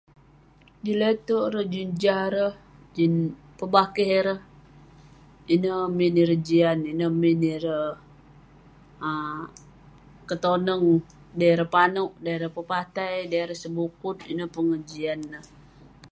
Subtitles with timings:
[0.83, 2.53] Jin lete'erk ireh, jin jah ireh,
[2.95, 3.13] jin
[3.57, 4.41] pebakeh ireh.
[5.53, 7.89] Ineh min ireh jian, ineh min ireh
[9.07, 9.39] um
[10.27, 10.83] ketoneng,
[11.37, 14.17] dei ireh panouk, dei ireh pepatai, dei ireh sebukut.
[14.31, 15.45] Ineh pengejian neh.